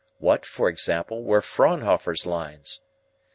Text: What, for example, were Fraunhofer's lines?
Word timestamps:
What, 0.17 0.47
for 0.47 0.67
example, 0.67 1.21
were 1.21 1.43
Fraunhofer's 1.43 2.25
lines? 2.25 2.81